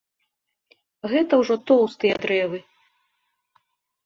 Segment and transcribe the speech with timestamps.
[1.11, 2.59] Гэта ўжо тоўстыя дрэвы.